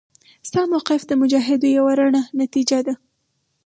ستا 0.47 0.61
موقف 0.71 1.01
د 1.07 1.11
مجاهدو 1.21 1.67
یوه 1.77 1.93
رڼه 1.99 2.21
نتیجه 2.41 2.79
ده. 2.87 2.93